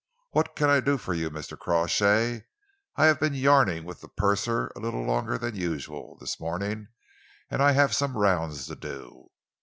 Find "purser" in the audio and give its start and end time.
4.07-4.71